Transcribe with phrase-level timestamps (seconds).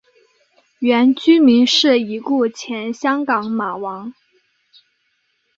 [0.79, 4.15] 原居民是已故前香港马王。